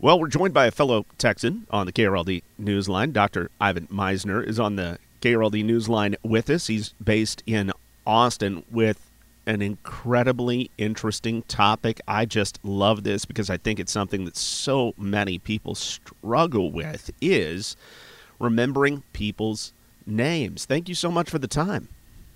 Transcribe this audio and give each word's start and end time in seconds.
Well, 0.00 0.20
we're 0.20 0.28
joined 0.28 0.54
by 0.54 0.66
a 0.66 0.70
fellow 0.70 1.06
Texan 1.18 1.66
on 1.72 1.86
the 1.86 1.92
KRLD 1.92 2.44
Newsline. 2.60 3.12
Dr. 3.12 3.50
Ivan 3.60 3.88
Misner 3.88 4.46
is 4.46 4.60
on 4.60 4.76
the 4.76 5.00
KRLD 5.20 5.64
Newsline 5.64 6.14
with 6.22 6.48
us. 6.50 6.68
He's 6.68 6.94
based 7.02 7.42
in 7.46 7.72
Austin 8.06 8.64
with 8.70 9.10
an 9.44 9.60
incredibly 9.60 10.70
interesting 10.78 11.42
topic. 11.42 12.00
I 12.06 12.26
just 12.26 12.60
love 12.62 13.02
this 13.02 13.24
because 13.24 13.50
I 13.50 13.56
think 13.56 13.80
it's 13.80 13.90
something 13.90 14.24
that 14.26 14.36
so 14.36 14.94
many 14.96 15.36
people 15.36 15.74
struggle 15.74 16.70
with 16.70 17.10
is 17.20 17.76
remembering 18.38 19.02
people's 19.12 19.72
names. 20.06 20.64
Thank 20.64 20.88
you 20.88 20.94
so 20.94 21.10
much 21.10 21.28
for 21.28 21.40
the 21.40 21.48
time. 21.48 21.88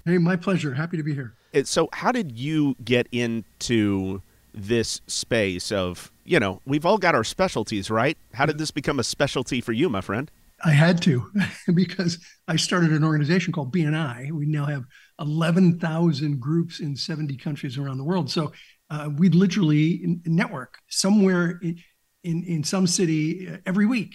Hey, 0.04 0.18
my 0.18 0.34
pleasure. 0.34 0.74
Happy 0.74 0.96
to 0.96 1.04
be 1.04 1.14
here. 1.14 1.32
Uh, 1.54 1.62
so, 1.62 1.88
how 1.92 2.10
did 2.10 2.32
you 2.32 2.74
get 2.84 3.06
into 3.12 4.20
this 4.54 5.00
space 5.06 5.72
of, 5.72 6.12
you 6.24 6.38
know, 6.38 6.60
we've 6.66 6.86
all 6.86 6.98
got 6.98 7.14
our 7.14 7.24
specialties, 7.24 7.90
right? 7.90 8.16
How 8.34 8.46
did 8.46 8.58
this 8.58 8.70
become 8.70 8.98
a 8.98 9.04
specialty 9.04 9.60
for 9.60 9.72
you, 9.72 9.88
my 9.88 10.00
friend? 10.00 10.30
I 10.64 10.70
had 10.70 11.02
to 11.02 11.30
because 11.74 12.18
I 12.46 12.56
started 12.56 12.92
an 12.92 13.04
organization 13.04 13.52
called 13.52 13.74
BNI. 13.74 14.30
We 14.32 14.46
now 14.46 14.66
have 14.66 14.84
11,000 15.18 16.40
groups 16.40 16.80
in 16.80 16.96
70 16.96 17.36
countries 17.36 17.78
around 17.78 17.98
the 17.98 18.04
world. 18.04 18.30
So 18.30 18.52
uh, 18.90 19.10
we 19.16 19.28
literally 19.28 20.20
network 20.24 20.78
somewhere 20.88 21.58
in, 21.62 21.78
in, 22.24 22.44
in 22.44 22.64
some 22.64 22.86
city 22.86 23.48
uh, 23.48 23.56
every 23.66 23.86
week 23.86 24.14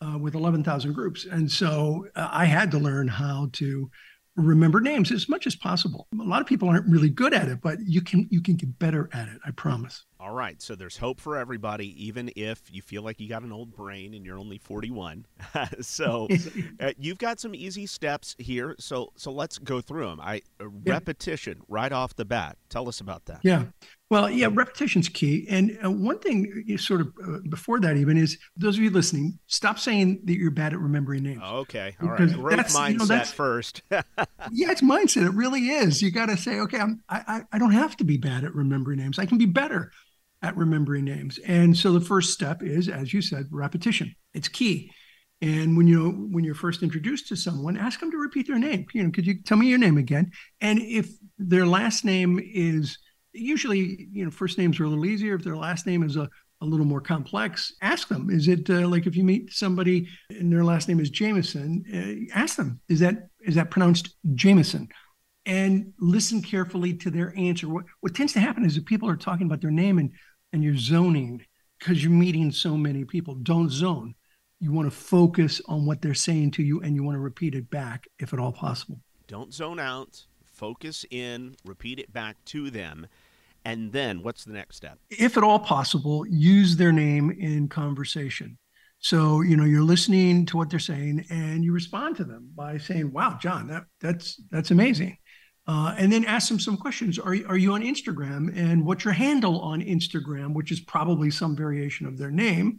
uh, 0.00 0.18
with 0.18 0.34
11,000 0.34 0.92
groups. 0.92 1.26
And 1.30 1.50
so 1.50 2.06
uh, 2.14 2.28
I 2.30 2.44
had 2.44 2.70
to 2.72 2.78
learn 2.78 3.08
how 3.08 3.48
to 3.54 3.90
remember 4.36 4.80
names 4.80 5.10
as 5.10 5.28
much 5.28 5.46
as 5.46 5.56
possible. 5.56 6.08
A 6.20 6.22
lot 6.22 6.40
of 6.40 6.46
people 6.46 6.68
aren't 6.68 6.88
really 6.88 7.10
good 7.10 7.34
at 7.34 7.48
it, 7.48 7.60
but 7.60 7.78
you 7.84 8.02
can 8.02 8.28
you 8.30 8.40
can 8.40 8.56
get 8.56 8.78
better 8.78 9.08
at 9.12 9.28
it. 9.28 9.38
I 9.44 9.50
promise. 9.50 10.04
All 10.26 10.32
right, 10.32 10.60
so 10.60 10.74
there's 10.74 10.96
hope 10.96 11.20
for 11.20 11.36
everybody, 11.36 12.04
even 12.04 12.32
if 12.34 12.60
you 12.68 12.82
feel 12.82 13.02
like 13.02 13.20
you 13.20 13.28
got 13.28 13.42
an 13.42 13.52
old 13.52 13.76
brain 13.76 14.12
and 14.12 14.26
you're 14.26 14.40
only 14.40 14.58
41. 14.58 15.24
so 15.80 16.26
uh, 16.80 16.90
you've 16.98 17.18
got 17.18 17.38
some 17.38 17.54
easy 17.54 17.86
steps 17.86 18.34
here. 18.36 18.74
So 18.80 19.12
so 19.14 19.30
let's 19.30 19.56
go 19.58 19.80
through 19.80 20.08
them. 20.08 20.20
I 20.20 20.42
uh, 20.60 20.64
yeah. 20.84 20.94
repetition 20.94 21.60
right 21.68 21.92
off 21.92 22.16
the 22.16 22.24
bat. 22.24 22.56
Tell 22.70 22.88
us 22.88 23.00
about 23.00 23.26
that. 23.26 23.38
Yeah. 23.44 23.66
Well, 24.10 24.28
yeah, 24.28 24.48
repetition's 24.50 25.08
key. 25.08 25.46
And 25.48 25.78
uh, 25.84 25.92
one 25.92 26.18
thing, 26.18 26.64
uh, 26.72 26.76
sort 26.76 27.02
of 27.02 27.12
uh, 27.24 27.38
before 27.48 27.78
that, 27.80 27.96
even 27.96 28.16
is 28.16 28.36
those 28.56 28.76
of 28.78 28.82
you 28.82 28.90
listening, 28.90 29.38
stop 29.46 29.78
saying 29.78 30.22
that 30.24 30.36
you're 30.36 30.50
bad 30.50 30.72
at 30.72 30.80
remembering 30.80 31.22
names. 31.22 31.42
Okay, 31.44 31.94
all 32.02 32.08
right. 32.08 32.32
Growth 32.32 32.66
mindset 32.74 32.92
you 32.92 32.98
know, 32.98 33.24
first. 33.24 33.82
yeah, 33.90 34.02
it's 34.50 34.82
mindset. 34.82 35.26
It 35.26 35.34
really 35.34 35.68
is. 35.68 36.02
You 36.02 36.10
got 36.10 36.26
to 36.26 36.36
say, 36.36 36.58
okay, 36.60 36.78
I'm, 36.78 37.02
I, 37.08 37.42
I 37.52 37.58
don't 37.58 37.72
have 37.72 37.96
to 37.98 38.04
be 38.04 38.16
bad 38.16 38.42
at 38.42 38.54
remembering 38.56 38.98
names. 38.98 39.20
I 39.20 39.26
can 39.26 39.38
be 39.38 39.46
better 39.46 39.92
at 40.42 40.56
remembering 40.56 41.04
names. 41.04 41.38
And 41.38 41.76
so 41.76 41.92
the 41.92 42.00
first 42.00 42.32
step 42.32 42.62
is, 42.62 42.88
as 42.88 43.12
you 43.12 43.22
said, 43.22 43.46
repetition. 43.50 44.14
It's 44.34 44.48
key. 44.48 44.92
And 45.42 45.76
when 45.76 45.86
you 45.86 46.28
when 46.30 46.44
you're 46.44 46.54
first 46.54 46.82
introduced 46.82 47.28
to 47.28 47.36
someone, 47.36 47.76
ask 47.76 48.00
them 48.00 48.10
to 48.10 48.16
repeat 48.16 48.46
their 48.46 48.58
name. 48.58 48.86
You 48.94 49.04
know, 49.04 49.10
could 49.10 49.26
you 49.26 49.42
tell 49.42 49.58
me 49.58 49.66
your 49.66 49.78
name 49.78 49.98
again? 49.98 50.30
And 50.60 50.80
if 50.80 51.10
their 51.38 51.66
last 51.66 52.04
name 52.04 52.40
is 52.42 52.98
usually, 53.32 54.08
you 54.12 54.24
know, 54.24 54.30
first 54.30 54.56
names 54.56 54.80
are 54.80 54.84
a 54.84 54.88
little 54.88 55.04
easier. 55.04 55.34
If 55.34 55.44
their 55.44 55.56
last 55.56 55.86
name 55.86 56.02
is 56.02 56.16
a, 56.16 56.28
a 56.62 56.64
little 56.64 56.86
more 56.86 57.02
complex, 57.02 57.74
ask 57.82 58.08
them. 58.08 58.30
Is 58.30 58.48
it 58.48 58.70
uh, 58.70 58.88
like 58.88 59.06
if 59.06 59.14
you 59.14 59.24
meet 59.24 59.52
somebody 59.52 60.08
and 60.30 60.50
their 60.50 60.64
last 60.64 60.88
name 60.88 61.00
is 61.00 61.10
Jameson, 61.10 61.84
uh, 61.92 62.34
ask 62.34 62.56
them, 62.56 62.80
is 62.88 63.00
that 63.00 63.28
is 63.40 63.56
that 63.56 63.70
pronounced 63.70 64.16
Jameson? 64.34 64.88
And 65.46 65.92
listen 66.00 66.42
carefully 66.42 66.92
to 66.94 67.10
their 67.10 67.32
answer. 67.36 67.68
What 67.68 67.84
what 68.00 68.14
tends 68.14 68.32
to 68.34 68.40
happen 68.40 68.64
is 68.64 68.76
if 68.76 68.84
people 68.84 69.08
are 69.08 69.16
talking 69.16 69.46
about 69.46 69.60
their 69.60 69.70
name 69.70 69.98
and 69.98 70.10
and 70.52 70.62
you're 70.62 70.76
zoning 70.76 71.44
because 71.78 72.02
you're 72.02 72.12
meeting 72.12 72.50
so 72.50 72.76
many 72.76 73.04
people. 73.04 73.34
Don't 73.34 73.70
zone. 73.70 74.14
You 74.60 74.72
want 74.72 74.90
to 74.90 74.96
focus 74.96 75.60
on 75.66 75.84
what 75.84 76.00
they're 76.00 76.14
saying 76.14 76.52
to 76.52 76.62
you 76.62 76.80
and 76.80 76.94
you 76.94 77.02
want 77.02 77.16
to 77.16 77.20
repeat 77.20 77.54
it 77.54 77.70
back 77.70 78.06
if 78.18 78.32
at 78.32 78.38
all 78.38 78.52
possible. 78.52 78.98
Don't 79.28 79.52
zone 79.52 79.78
out. 79.78 80.24
Focus 80.44 81.04
in, 81.10 81.54
repeat 81.64 81.98
it 81.98 82.12
back 82.12 82.36
to 82.46 82.70
them. 82.70 83.06
And 83.66 83.92
then 83.92 84.22
what's 84.22 84.44
the 84.44 84.52
next 84.52 84.76
step? 84.76 84.98
If 85.10 85.36
at 85.36 85.42
all 85.42 85.58
possible, 85.58 86.24
use 86.26 86.76
their 86.76 86.92
name 86.92 87.30
in 87.30 87.68
conversation. 87.68 88.56
So, 88.98 89.42
you 89.42 89.56
know, 89.56 89.64
you're 89.64 89.82
listening 89.82 90.46
to 90.46 90.56
what 90.56 90.70
they're 90.70 90.78
saying 90.78 91.26
and 91.28 91.62
you 91.62 91.72
respond 91.72 92.16
to 92.16 92.24
them 92.24 92.50
by 92.54 92.78
saying, 92.78 93.12
"Wow, 93.12 93.38
John, 93.40 93.66
that 93.66 93.84
that's 94.00 94.40
that's 94.50 94.70
amazing." 94.70 95.18
Uh, 95.68 95.94
and 95.98 96.12
then 96.12 96.24
ask 96.24 96.48
them 96.48 96.60
some 96.60 96.76
questions. 96.76 97.18
Are, 97.18 97.36
are 97.48 97.56
you 97.56 97.72
on 97.72 97.82
Instagram? 97.82 98.56
And 98.56 98.84
what's 98.86 99.04
your 99.04 99.14
handle 99.14 99.60
on 99.60 99.82
Instagram, 99.82 100.54
which 100.54 100.70
is 100.70 100.80
probably 100.80 101.30
some 101.30 101.56
variation 101.56 102.06
of 102.06 102.18
their 102.18 102.30
name. 102.30 102.78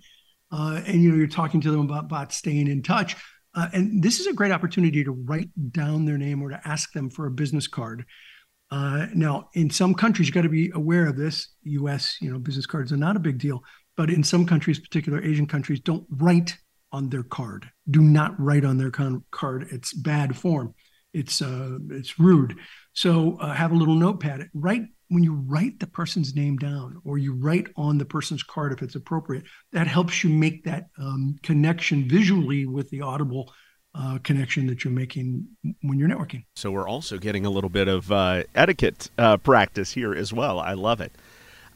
Uh, 0.51 0.81
and 0.85 1.03
you 1.03 1.11
know, 1.11 1.17
you're 1.17 1.27
talking 1.27 1.59
to 1.61 1.71
them 1.71 1.81
about, 1.81 2.05
about 2.05 2.31
staying 2.31 2.67
in 2.67 2.81
touch. 2.81 3.17
Uh, 3.53 3.67
and 3.73 4.01
this 4.01 4.19
is 4.19 4.27
a 4.27 4.33
great 4.33 4.51
opportunity 4.51 5.03
to 5.03 5.11
write 5.11 5.49
down 5.71 6.05
their 6.05 6.17
name 6.17 6.41
or 6.41 6.49
to 6.49 6.61
ask 6.65 6.93
them 6.93 7.09
for 7.09 7.25
a 7.25 7.31
business 7.31 7.67
card. 7.67 8.05
Uh, 8.71 9.07
now, 9.13 9.49
in 9.53 9.69
some 9.69 9.93
countries, 9.93 10.27
you 10.27 10.33
got 10.33 10.41
to 10.43 10.49
be 10.49 10.71
aware 10.73 11.07
of 11.07 11.17
this. 11.17 11.49
U.S., 11.63 12.17
you 12.21 12.31
know, 12.31 12.39
business 12.39 12.65
cards 12.65 12.93
are 12.93 12.97
not 12.97 13.15
a 13.15 13.19
big 13.19 13.37
deal, 13.37 13.63
but 13.97 14.09
in 14.09 14.23
some 14.23 14.45
countries, 14.45 14.79
particular 14.79 15.21
Asian 15.21 15.47
countries, 15.47 15.79
don't 15.81 16.05
write 16.09 16.55
on 16.93 17.09
their 17.09 17.23
card. 17.23 17.69
Do 17.89 18.01
not 18.01 18.39
write 18.39 18.63
on 18.63 18.77
their 18.77 18.91
con- 18.91 19.23
card. 19.31 19.67
It's 19.71 19.93
bad 19.93 20.37
form 20.37 20.73
it's 21.17 21.41
uh, 21.41 21.77
it's 21.89 22.19
rude. 22.19 22.55
So 22.93 23.37
uh, 23.39 23.53
have 23.53 23.71
a 23.71 23.75
little 23.75 23.95
notepad. 23.95 24.49
Write 24.53 24.83
when 25.09 25.23
you 25.23 25.33
write 25.33 25.79
the 25.79 25.87
person's 25.87 26.35
name 26.35 26.57
down, 26.57 27.01
or 27.05 27.17
you 27.17 27.33
write 27.33 27.67
on 27.75 27.97
the 27.97 28.05
person's 28.05 28.43
card 28.43 28.73
if 28.73 28.81
it's 28.81 28.95
appropriate. 28.95 29.45
That 29.71 29.87
helps 29.87 30.23
you 30.23 30.29
make 30.29 30.63
that 30.65 30.87
um, 30.99 31.37
connection 31.43 32.07
visually 32.07 32.65
with 32.65 32.89
the 32.89 33.01
audible 33.01 33.53
uh, 33.95 34.19
connection 34.23 34.67
that 34.67 34.83
you're 34.83 34.93
making 34.93 35.47
when 35.81 35.97
you're 35.97 36.09
networking. 36.09 36.43
So 36.55 36.71
we're 36.71 36.87
also 36.87 37.17
getting 37.17 37.45
a 37.45 37.49
little 37.49 37.69
bit 37.69 37.87
of 37.87 38.11
uh, 38.11 38.43
etiquette 38.53 39.09
uh, 39.17 39.37
practice 39.37 39.91
here 39.91 40.13
as 40.13 40.31
well. 40.33 40.59
I 40.59 40.73
love 40.73 41.01
it. 41.01 41.13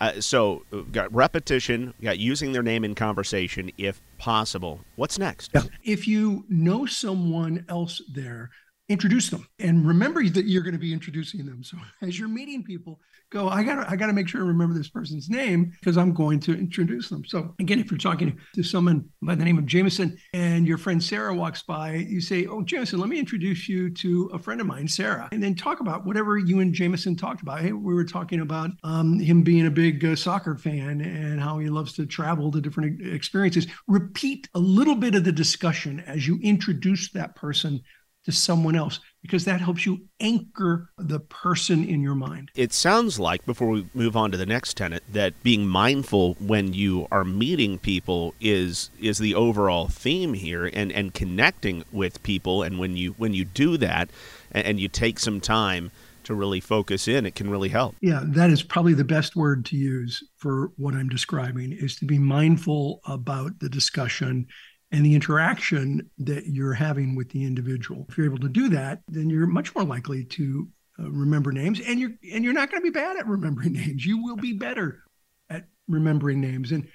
Uh, 0.01 0.19
so 0.19 0.63
got 0.91 1.13
repetition, 1.13 1.93
got 2.01 2.17
using 2.17 2.53
their 2.53 2.63
name 2.63 2.83
in 2.83 2.95
conversation 2.95 3.71
if 3.77 4.01
possible. 4.17 4.81
What's 4.95 5.19
next? 5.19 5.51
Yeah. 5.53 5.61
If 5.83 6.07
you 6.07 6.43
know 6.49 6.87
someone 6.87 7.65
else 7.69 8.01
there, 8.11 8.49
introduce 8.91 9.29
them. 9.29 9.47
And 9.59 9.87
remember 9.87 10.27
that 10.27 10.45
you're 10.45 10.63
going 10.63 10.73
to 10.73 10.79
be 10.79 10.93
introducing 10.93 11.45
them. 11.45 11.63
So 11.63 11.77
as 12.01 12.19
you're 12.19 12.29
meeting 12.29 12.63
people 12.63 12.99
go 13.31 13.47
i 13.47 13.63
gotta 13.63 13.89
i 13.89 13.95
gotta 13.95 14.13
make 14.13 14.27
sure 14.27 14.43
i 14.43 14.45
remember 14.45 14.75
this 14.75 14.89
person's 14.89 15.29
name 15.29 15.73
because 15.79 15.97
i'm 15.97 16.13
going 16.13 16.39
to 16.39 16.53
introduce 16.53 17.09
them. 17.09 17.25
So 17.25 17.55
again 17.59 17.79
if 17.79 17.89
you're 17.89 17.97
talking 17.97 18.37
to 18.53 18.63
someone 18.63 19.09
by 19.21 19.35
the 19.35 19.45
name 19.45 19.57
of 19.57 19.65
jameson 19.65 20.17
and 20.33 20.67
your 20.67 20.77
friend 20.77 21.01
sarah 21.01 21.33
walks 21.33 21.63
by 21.63 21.93
you 21.93 22.21
say 22.21 22.45
oh 22.45 22.61
jameson 22.61 22.99
let 22.99 23.09
me 23.09 23.17
introduce 23.17 23.67
you 23.67 23.89
to 23.89 24.29
a 24.33 24.39
friend 24.39 24.61
of 24.61 24.67
mine 24.67 24.87
sarah. 24.87 25.29
And 25.31 25.41
then 25.41 25.55
talk 25.55 25.79
about 25.79 26.05
whatever 26.05 26.37
you 26.37 26.59
and 26.59 26.73
jameson 26.73 27.15
talked 27.15 27.41
about. 27.41 27.61
Hey 27.61 27.71
we 27.71 27.93
were 27.93 28.03
talking 28.03 28.41
about 28.41 28.71
um, 28.83 29.19
him 29.19 29.41
being 29.41 29.65
a 29.65 29.71
big 29.71 30.03
uh, 30.03 30.15
soccer 30.15 30.57
fan 30.57 31.01
and 31.01 31.39
how 31.39 31.57
he 31.59 31.69
loves 31.69 31.93
to 31.93 32.05
travel 32.05 32.51
to 32.51 32.59
different 32.59 33.01
experiences. 33.01 33.65
Repeat 33.87 34.49
a 34.53 34.59
little 34.59 34.95
bit 34.95 35.15
of 35.15 35.23
the 35.23 35.31
discussion 35.31 36.01
as 36.01 36.27
you 36.27 36.37
introduce 36.43 37.11
that 37.11 37.35
person 37.35 37.81
to 38.25 38.31
someone 38.31 38.75
else 38.75 38.99
because 39.21 39.45
that 39.45 39.61
helps 39.61 39.85
you 39.85 40.01
anchor 40.19 40.89
the 40.97 41.19
person 41.19 41.83
in 41.83 42.01
your 42.01 42.15
mind. 42.15 42.49
It 42.55 42.73
sounds 42.73 43.19
like, 43.19 43.45
before 43.45 43.69
we 43.69 43.87
move 43.93 44.15
on 44.15 44.31
to 44.31 44.37
the 44.37 44.45
next 44.45 44.77
tenet, 44.77 45.03
that 45.11 45.41
being 45.43 45.67
mindful 45.67 46.35
when 46.35 46.73
you 46.73 47.07
are 47.11 47.23
meeting 47.23 47.77
people 47.79 48.33
is 48.39 48.89
is 48.99 49.17
the 49.19 49.35
overall 49.35 49.87
theme 49.87 50.33
here, 50.33 50.69
and 50.73 50.91
and 50.91 51.13
connecting 51.13 51.83
with 51.91 52.21
people. 52.23 52.63
And 52.63 52.79
when 52.79 52.97
you 52.97 53.13
when 53.17 53.33
you 53.33 53.45
do 53.45 53.77
that, 53.77 54.09
and, 54.51 54.65
and 54.65 54.79
you 54.79 54.87
take 54.87 55.19
some 55.19 55.39
time 55.39 55.91
to 56.23 56.35
really 56.35 56.59
focus 56.59 57.07
in, 57.07 57.25
it 57.25 57.35
can 57.35 57.49
really 57.49 57.69
help. 57.69 57.95
Yeah, 58.01 58.21
that 58.23 58.51
is 58.51 58.61
probably 58.61 58.93
the 58.93 59.03
best 59.03 59.35
word 59.35 59.65
to 59.65 59.75
use 59.75 60.23
for 60.37 60.71
what 60.77 60.93
I'm 60.93 61.09
describing 61.09 61.71
is 61.71 61.95
to 61.97 62.05
be 62.05 62.19
mindful 62.19 63.01
about 63.05 63.59
the 63.59 63.69
discussion 63.69 64.47
and 64.91 65.05
the 65.05 65.15
interaction 65.15 66.09
that 66.17 66.47
you're 66.47 66.73
having 66.73 67.15
with 67.15 67.29
the 67.29 67.45
individual. 67.45 68.05
If 68.09 68.17
you're 68.17 68.27
able 68.27 68.39
to 68.39 68.49
do 68.49 68.69
that, 68.69 69.01
then 69.07 69.29
you're 69.29 69.47
much 69.47 69.73
more 69.73 69.85
likely 69.85 70.25
to 70.25 70.67
uh, 70.99 71.09
remember 71.09 71.51
names 71.51 71.79
and 71.79 71.99
you're 71.99 72.11
and 72.33 72.43
you're 72.43 72.53
not 72.53 72.69
going 72.69 72.81
to 72.81 72.91
be 72.91 72.93
bad 72.93 73.17
at 73.17 73.27
remembering 73.27 73.73
names. 73.73 74.05
You 74.05 74.23
will 74.23 74.35
be 74.35 74.53
better 74.53 75.03
at 75.49 75.65
remembering 75.87 76.41
names 76.41 76.71
and 76.71 76.87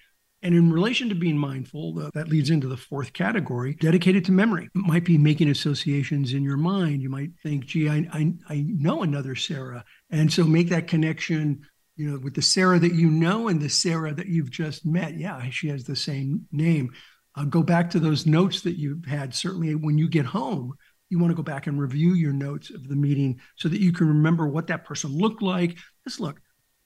and 0.43 0.55
in 0.55 0.71
relation 0.71 1.09
to 1.09 1.15
being 1.15 1.39
mindful, 1.39 1.95
that 2.15 2.29
leads 2.29 2.51
into 2.51 2.69
the 2.69 2.77
fourth 2.77 3.13
category, 3.13 3.75
dedicated 3.75 4.25
to 4.27 4.33
memory. 4.33 4.67
It 4.67 4.71
might 4.75 5.05
be 5.05 5.19
making 5.19 5.49
associations 5.49 6.35
in 6.35 6.45
your 6.45 6.59
mind. 6.59 7.03
You 7.03 7.09
might 7.09 7.31
think, 7.43 7.65
gee, 7.65 7.89
I, 7.89 8.07
I, 8.13 8.33
I 8.49 8.65
know 8.69 9.03
another 9.03 9.35
Sarah. 9.35 9.85
And 10.11 10.33
so 10.33 10.45
make 10.45 10.69
that 10.69 10.89
connection, 10.89 11.63
you 11.97 12.11
know, 12.11 12.19
with 12.19 12.35
the 12.35 12.43
Sarah 12.43 12.79
that 12.79 12.95
you 12.95 13.11
know 13.11 13.49
and 13.49 13.61
the 13.61 13.71
Sarah 13.71 14.15
that 14.15 14.29
you've 14.29 14.51
just 14.51 14.85
met. 14.85 15.19
Yeah, 15.19 15.49
she 15.51 15.69
has 15.69 15.85
the 15.85 15.97
same 15.97 16.47
name. 16.53 16.93
Uh, 17.37 17.45
go 17.45 17.63
back 17.63 17.91
to 17.91 18.01
those 18.01 18.27
notes 18.27 18.63
that 18.63 18.79
you've 18.79 19.05
had. 19.05 19.35
Certainly, 19.35 19.75
when 19.75 19.99
you 19.99 20.09
get 20.09 20.25
home, 20.25 20.73
you 21.11 21.19
want 21.19 21.31
to 21.31 21.37
go 21.37 21.43
back 21.43 21.67
and 21.67 21.81
review 21.81 22.15
your 22.15 22.33
notes 22.33 22.71
of 22.71 22.89
the 22.89 22.97
meeting 22.97 23.41
so 23.57 23.69
that 23.69 23.81
you 23.81 23.93
can 23.93 24.09
remember 24.09 24.49
what 24.49 24.67
that 24.69 24.85
person 24.85 25.17
looked 25.17 25.43
like. 25.43 25.77
Just 26.05 26.21
look, 26.21 26.41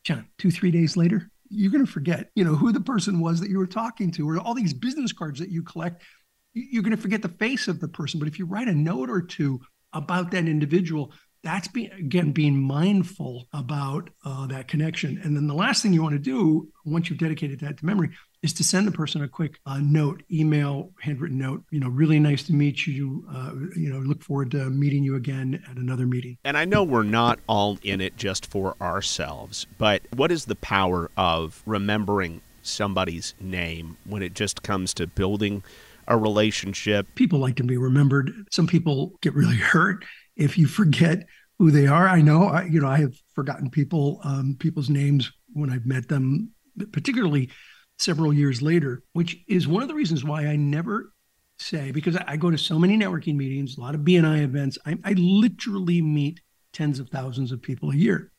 John, 0.04 0.26
two, 0.38 0.50
three 0.50 0.70
days 0.70 0.96
later, 0.96 1.30
you're 1.48 1.70
going 1.70 1.86
to 1.86 1.90
forget, 1.90 2.30
you 2.34 2.44
know, 2.44 2.54
who 2.54 2.72
the 2.72 2.80
person 2.80 3.20
was 3.20 3.40
that 3.40 3.50
you 3.50 3.58
were 3.58 3.66
talking 3.66 4.10
to, 4.12 4.28
or 4.28 4.38
all 4.38 4.54
these 4.54 4.74
business 4.74 5.12
cards 5.12 5.38
that 5.40 5.50
you 5.50 5.62
collect. 5.62 6.02
You're 6.52 6.82
going 6.82 6.96
to 6.96 7.00
forget 7.00 7.22
the 7.22 7.28
face 7.28 7.68
of 7.68 7.80
the 7.80 7.88
person. 7.88 8.18
But 8.18 8.28
if 8.28 8.38
you 8.38 8.46
write 8.46 8.68
a 8.68 8.74
note 8.74 9.08
or 9.08 9.22
two 9.22 9.60
about 9.92 10.32
that 10.32 10.46
individual, 10.46 11.12
that's 11.42 11.68
being 11.68 11.90
again 11.92 12.32
being 12.32 12.60
mindful 12.60 13.48
about 13.52 14.10
uh, 14.24 14.46
that 14.48 14.68
connection 14.68 15.18
and 15.24 15.34
then 15.34 15.46
the 15.46 15.54
last 15.54 15.82
thing 15.82 15.92
you 15.92 16.02
want 16.02 16.12
to 16.12 16.18
do 16.18 16.68
once 16.84 17.08
you've 17.08 17.18
dedicated 17.18 17.60
that 17.60 17.78
to 17.78 17.86
memory 17.86 18.10
is 18.42 18.52
to 18.54 18.64
send 18.64 18.86
the 18.86 18.92
person 18.92 19.22
a 19.22 19.28
quick 19.28 19.58
uh, 19.66 19.78
note 19.82 20.22
email 20.30 20.90
handwritten 21.00 21.38
note 21.38 21.62
you 21.70 21.80
know 21.80 21.88
really 21.88 22.18
nice 22.18 22.42
to 22.42 22.52
meet 22.52 22.86
you 22.86 23.24
uh, 23.32 23.52
you 23.76 23.92
know 23.92 23.98
look 23.98 24.22
forward 24.22 24.50
to 24.50 24.70
meeting 24.70 25.04
you 25.04 25.16
again 25.16 25.62
at 25.70 25.76
another 25.76 26.06
meeting. 26.06 26.38
And 26.44 26.56
i 26.56 26.64
know 26.64 26.82
we're 26.82 27.02
not 27.02 27.38
all 27.46 27.78
in 27.82 28.00
it 28.00 28.16
just 28.16 28.46
for 28.46 28.76
ourselves 28.80 29.66
but 29.78 30.02
what 30.14 30.30
is 30.32 30.46
the 30.46 30.56
power 30.56 31.10
of 31.16 31.62
remembering 31.66 32.40
somebody's 32.62 33.34
name 33.40 33.96
when 34.04 34.22
it 34.22 34.34
just 34.34 34.62
comes 34.62 34.94
to 34.94 35.06
building 35.06 35.62
a 36.10 36.16
relationship? 36.16 37.06
People 37.14 37.38
like 37.38 37.56
to 37.56 37.64
be 37.64 37.76
remembered. 37.76 38.30
Some 38.50 38.66
people 38.66 39.12
get 39.22 39.34
really 39.34 39.56
hurt 39.56 40.04
if 40.36 40.58
you 40.58 40.66
forget 40.66 41.26
who 41.58 41.70
they 41.70 41.86
are. 41.86 42.08
I 42.08 42.20
know, 42.20 42.44
I, 42.44 42.64
you 42.64 42.80
know, 42.80 42.88
I 42.88 42.98
have 42.98 43.14
forgotten 43.34 43.70
people, 43.70 44.20
um, 44.24 44.56
people's 44.58 44.90
names 44.90 45.30
when 45.52 45.70
I've 45.70 45.86
met 45.86 46.08
them, 46.08 46.52
particularly 46.92 47.50
several 48.00 48.32
years 48.32 48.62
later, 48.62 49.02
which 49.12 49.38
is 49.46 49.68
one 49.68 49.82
of 49.82 49.88
the 49.88 49.94
reasons 49.94 50.24
why 50.24 50.46
I 50.46 50.56
never 50.56 51.12
say 51.58 51.90
because 51.90 52.16
I 52.16 52.36
go 52.36 52.50
to 52.50 52.56
so 52.56 52.78
many 52.78 52.96
networking 52.96 53.36
meetings, 53.36 53.76
a 53.76 53.80
lot 53.80 53.94
of 53.94 54.00
BNI 54.00 54.42
events. 54.42 54.78
I, 54.86 54.96
I 55.04 55.12
literally 55.12 56.00
meet 56.00 56.40
tens 56.72 56.98
of 56.98 57.10
thousands 57.10 57.52
of 57.52 57.60
people 57.60 57.90
a 57.90 57.96
year, 57.96 58.32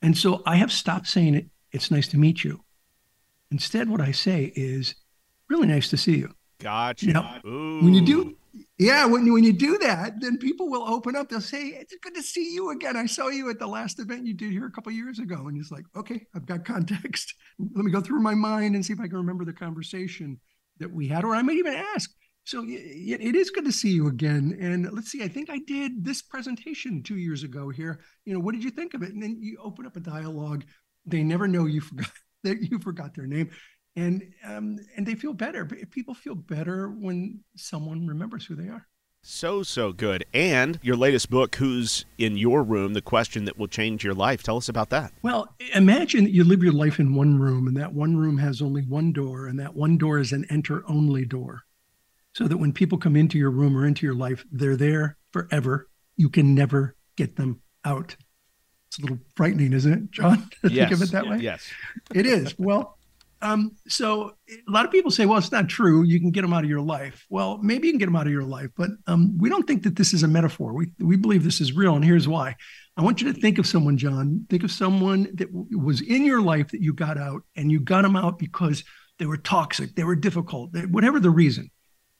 and 0.00 0.16
so 0.16 0.42
I 0.46 0.56
have 0.56 0.72
stopped 0.72 1.08
saying 1.08 1.34
it. 1.34 1.46
It's 1.72 1.90
nice 1.90 2.08
to 2.08 2.18
meet 2.18 2.44
you. 2.44 2.60
Instead, 3.50 3.88
what 3.88 4.00
I 4.00 4.12
say 4.12 4.52
is, 4.54 4.94
really 5.48 5.66
nice 5.66 5.90
to 5.90 5.96
see 5.96 6.16
you. 6.16 6.34
Gotcha. 6.60 7.06
You 7.06 7.12
know, 7.12 7.40
when 7.44 7.94
you 7.94 8.02
do 8.02 8.36
yeah, 8.78 9.06
when 9.06 9.24
you, 9.24 9.32
when 9.32 9.44
you 9.44 9.52
do 9.52 9.78
that, 9.78 10.20
then 10.20 10.38
people 10.38 10.68
will 10.68 10.82
open 10.82 11.16
up. 11.16 11.28
They'll 11.28 11.40
say, 11.40 11.68
"It's 11.68 11.94
good 12.02 12.14
to 12.14 12.22
see 12.22 12.52
you 12.52 12.70
again. 12.70 12.96
I 12.96 13.06
saw 13.06 13.28
you 13.28 13.48
at 13.50 13.58
the 13.58 13.66
last 13.66 13.98
event 13.98 14.26
you 14.26 14.34
did 14.34 14.52
here 14.52 14.66
a 14.66 14.70
couple 14.70 14.92
years 14.92 15.18
ago." 15.18 15.48
And 15.48 15.58
it's 15.58 15.70
like, 15.70 15.84
"Okay, 15.96 16.26
I've 16.34 16.46
got 16.46 16.64
context. 16.66 17.34
Let 17.58 17.84
me 17.84 17.90
go 17.90 18.00
through 18.00 18.20
my 18.20 18.34
mind 18.34 18.74
and 18.74 18.84
see 18.84 18.92
if 18.92 19.00
I 19.00 19.08
can 19.08 19.16
remember 19.16 19.44
the 19.44 19.52
conversation 19.52 20.40
that 20.78 20.92
we 20.92 21.08
had." 21.08 21.24
Or 21.24 21.34
I 21.34 21.42
might 21.42 21.56
even 21.56 21.74
ask, 21.74 22.10
"So 22.44 22.64
it 22.66 23.34
is 23.34 23.50
good 23.50 23.64
to 23.64 23.72
see 23.72 23.92
you 23.92 24.08
again." 24.08 24.56
And 24.60 24.92
let's 24.92 25.10
see, 25.10 25.22
I 25.22 25.28
think 25.28 25.48
I 25.48 25.58
did 25.58 26.04
this 26.04 26.20
presentation 26.20 27.02
two 27.02 27.16
years 27.16 27.44
ago 27.44 27.70
here. 27.70 28.00
You 28.24 28.34
know, 28.34 28.40
what 28.40 28.54
did 28.54 28.64
you 28.64 28.70
think 28.70 28.94
of 28.94 29.02
it? 29.02 29.12
And 29.12 29.22
then 29.22 29.38
you 29.40 29.58
open 29.62 29.86
up 29.86 29.96
a 29.96 30.00
dialogue. 30.00 30.64
They 31.06 31.22
never 31.22 31.48
know 31.48 31.64
you 31.64 31.80
forgot 31.80 32.10
that 32.44 32.58
you 32.60 32.78
forgot 32.80 33.14
their 33.14 33.26
name 33.26 33.50
and 33.96 34.32
um, 34.44 34.78
and 34.96 35.06
they 35.06 35.14
feel 35.14 35.34
better. 35.34 35.64
People 35.64 36.14
feel 36.14 36.34
better 36.34 36.88
when 36.88 37.40
someone 37.56 38.06
remembers 38.06 38.46
who 38.46 38.54
they 38.54 38.68
are. 38.68 38.86
So 39.24 39.62
so 39.62 39.92
good. 39.92 40.24
And 40.34 40.80
your 40.82 40.96
latest 40.96 41.30
book, 41.30 41.54
"Who's 41.56 42.04
in 42.18 42.36
Your 42.36 42.62
Room: 42.62 42.94
The 42.94 43.02
Question 43.02 43.44
That 43.44 43.56
Will 43.58 43.68
Change 43.68 44.02
Your 44.02 44.14
Life." 44.14 44.42
Tell 44.42 44.56
us 44.56 44.68
about 44.68 44.90
that. 44.90 45.12
Well, 45.22 45.54
imagine 45.74 46.24
that 46.24 46.32
you 46.32 46.42
live 46.42 46.62
your 46.62 46.72
life 46.72 46.98
in 46.98 47.14
one 47.14 47.38
room, 47.38 47.68
and 47.68 47.76
that 47.76 47.92
one 47.92 48.16
room 48.16 48.38
has 48.38 48.60
only 48.60 48.82
one 48.82 49.12
door, 49.12 49.46
and 49.46 49.58
that 49.60 49.76
one 49.76 49.96
door 49.96 50.18
is 50.18 50.32
an 50.32 50.44
enter-only 50.50 51.24
door, 51.24 51.62
so 52.34 52.48
that 52.48 52.56
when 52.56 52.72
people 52.72 52.98
come 52.98 53.14
into 53.14 53.38
your 53.38 53.50
room 53.50 53.76
or 53.76 53.86
into 53.86 54.06
your 54.06 54.14
life, 54.14 54.44
they're 54.50 54.76
there 54.76 55.18
forever. 55.30 55.88
You 56.16 56.28
can 56.28 56.54
never 56.54 56.96
get 57.16 57.36
them 57.36 57.60
out. 57.84 58.16
It's 58.88 58.98
a 58.98 59.02
little 59.02 59.20
frightening, 59.36 59.72
isn't 59.72 59.92
it, 59.92 60.10
John? 60.10 60.50
To 60.62 60.70
yes. 60.72 60.88
think 60.88 61.00
of 61.00 61.08
it 61.08 61.12
that 61.12 61.28
way. 61.28 61.38
Yes, 61.38 61.70
it 62.14 62.26
is. 62.26 62.58
Well. 62.58 62.98
Um, 63.42 63.76
so 63.88 64.36
a 64.48 64.70
lot 64.70 64.84
of 64.84 64.92
people 64.92 65.10
say, 65.10 65.26
well, 65.26 65.36
it's 65.36 65.50
not 65.50 65.68
true. 65.68 66.04
You 66.04 66.20
can 66.20 66.30
get 66.30 66.42
them 66.42 66.52
out 66.52 66.62
of 66.62 66.70
your 66.70 66.80
life. 66.80 67.26
Well, 67.28 67.58
maybe 67.58 67.88
you 67.88 67.92
can 67.92 67.98
get 67.98 68.06
them 68.06 68.16
out 68.16 68.26
of 68.26 68.32
your 68.32 68.44
life, 68.44 68.70
but 68.76 68.90
um, 69.08 69.36
we 69.36 69.48
don't 69.48 69.66
think 69.66 69.82
that 69.82 69.96
this 69.96 70.14
is 70.14 70.22
a 70.22 70.28
metaphor. 70.28 70.72
We, 70.72 70.92
we 71.00 71.16
believe 71.16 71.42
this 71.42 71.60
is 71.60 71.72
real. 71.72 71.96
And 71.96 72.04
here's 72.04 72.28
why. 72.28 72.54
I 72.96 73.02
want 73.02 73.20
you 73.20 73.32
to 73.32 73.38
think 73.38 73.58
of 73.58 73.66
someone, 73.66 73.96
John. 73.96 74.46
Think 74.48 74.62
of 74.62 74.70
someone 74.70 75.24
that 75.34 75.52
w- 75.52 75.78
was 75.78 76.00
in 76.00 76.24
your 76.24 76.40
life 76.40 76.70
that 76.70 76.80
you 76.80 76.92
got 76.94 77.18
out 77.18 77.42
and 77.56 77.70
you 77.70 77.80
got 77.80 78.02
them 78.02 78.16
out 78.16 78.38
because 78.38 78.84
they 79.18 79.26
were 79.26 79.38
toxic, 79.38 79.96
they 79.96 80.04
were 80.04 80.16
difficult, 80.16 80.72
they, 80.72 80.82
whatever 80.82 81.18
the 81.18 81.30
reason. 81.30 81.70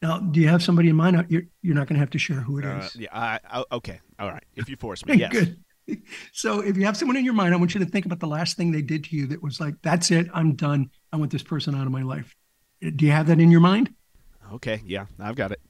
Now, 0.01 0.19
do 0.19 0.41
you 0.41 0.49
have 0.49 0.63
somebody 0.63 0.89
in 0.89 0.97
mind? 0.97 1.25
You're, 1.29 1.43
you're 1.63 1.77
not 1.77 1.87
going 1.87 1.95
to 1.95 2.01
have 2.01 2.11
to 2.11 2.19
share 2.19 2.41
who 2.41 2.59
it 2.59 2.65
uh, 2.65 2.79
is. 2.79 2.97
Yeah. 2.97 3.09
I, 3.13 3.39
I, 3.49 3.65
okay. 3.71 4.01
All 4.19 4.29
right. 4.29 4.43
If 4.57 4.69
you 4.69 4.77
force 4.77 5.07
me. 5.07 5.15
Yes. 5.19 5.33
Good 5.33 5.59
so 6.33 6.61
if 6.61 6.77
you 6.77 6.85
have 6.85 6.97
someone 6.97 7.17
in 7.17 7.25
your 7.25 7.35
mind, 7.35 7.55
I 7.55 7.57
want 7.57 7.75
you 7.75 7.81
to 7.81 7.87
think 7.87 8.07
about 8.07 8.21
the 8.21 8.27
last 8.27 8.57
thing 8.57 8.73
they 8.73 8.83
did 8.83 9.05
to 9.05 9.17
you 9.17 9.27
that 9.29 9.43
was 9.43 9.61
like, 9.61 9.75
that's 9.83 10.11
it, 10.11 10.29
I'm 10.33 10.55
done. 10.55 10.91
I 11.13 11.17
want 11.17 11.31
this 11.31 11.43
person 11.43 11.75
out 11.75 11.87
of 11.87 11.93
my 11.93 12.03
life. 12.03 12.35
Do 12.81 13.05
you 13.05 13.13
have 13.13 13.27
that 13.27 13.39
in 13.39 13.51
your 13.51 13.61
mind? 13.61 13.93
Okay, 14.53 14.83
yeah, 14.85 15.07
I've 15.21 15.37
got 15.37 15.53
it. 15.53 15.61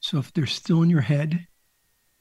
So 0.00 0.18
if 0.18 0.32
they're 0.32 0.46
still 0.46 0.82
in 0.82 0.90
your 0.90 1.00
head, 1.00 1.46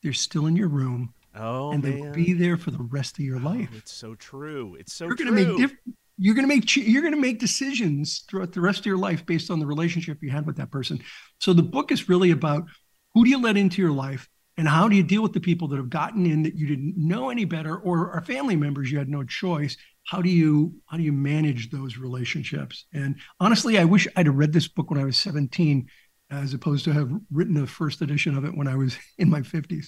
they're 0.03 0.13
still 0.13 0.45
in 0.45 0.55
your 0.55 0.67
room. 0.67 1.13
Oh, 1.35 1.71
and 1.71 1.83
man. 1.83 1.91
they 1.91 2.01
will 2.01 2.11
be 2.11 2.33
there 2.33 2.57
for 2.57 2.71
the 2.71 2.83
rest 2.91 3.17
of 3.17 3.25
your 3.25 3.37
oh, 3.37 3.43
life. 3.43 3.69
It's 3.75 3.93
so 3.93 4.15
true. 4.15 4.75
It's 4.79 4.93
so 4.93 5.05
you're 5.05 5.15
gonna 5.15 5.31
make 5.31 5.57
diff- 5.57 5.77
you're 6.17 6.35
gonna 6.35 6.47
make 6.47 6.75
you're 6.75 7.01
gonna 7.01 7.17
make 7.17 7.39
decisions 7.39 8.25
throughout 8.29 8.51
the 8.51 8.61
rest 8.61 8.79
of 8.79 8.85
your 8.85 8.97
life 8.97 9.25
based 9.25 9.49
on 9.49 9.59
the 9.59 9.65
relationship 9.65 10.19
you 10.21 10.29
had 10.29 10.45
with 10.45 10.57
that 10.57 10.71
person. 10.71 11.01
So 11.39 11.53
the 11.53 11.63
book 11.63 11.91
is 11.91 12.09
really 12.09 12.31
about 12.31 12.65
who 13.13 13.23
do 13.23 13.29
you 13.29 13.41
let 13.41 13.57
into 13.57 13.81
your 13.81 13.91
life 13.91 14.29
and 14.57 14.67
how 14.67 14.87
do 14.87 14.95
you 14.95 15.03
deal 15.03 15.23
with 15.23 15.33
the 15.33 15.39
people 15.39 15.67
that 15.69 15.77
have 15.77 15.89
gotten 15.89 16.25
in 16.25 16.43
that 16.43 16.55
you 16.55 16.67
didn't 16.67 16.95
know 16.97 17.29
any 17.29 17.45
better 17.45 17.77
or 17.77 18.11
are 18.11 18.21
family 18.21 18.55
members 18.55 18.91
you 18.91 18.97
had 18.97 19.09
no 19.09 19.23
choice 19.23 19.77
how 20.05 20.21
do 20.21 20.29
you 20.29 20.73
how 20.87 20.97
do 20.97 21.03
you 21.03 21.13
manage 21.13 21.69
those 21.69 21.97
relationships? 21.97 22.85
And 22.93 23.15
honestly 23.39 23.77
i 23.77 23.85
wish 23.85 24.07
i'd 24.15 24.25
have 24.25 24.35
read 24.35 24.53
this 24.53 24.67
book 24.67 24.89
when 24.89 24.99
i 24.99 25.05
was 25.05 25.17
17 25.17 25.87
as 26.29 26.53
opposed 26.53 26.85
to 26.85 26.93
have 26.93 27.11
written 27.31 27.53
the 27.53 27.67
first 27.67 28.01
edition 28.01 28.37
of 28.37 28.45
it 28.45 28.55
when 28.55 28.67
i 28.67 28.75
was 28.75 28.97
in 29.17 29.29
my 29.29 29.41
50s 29.41 29.87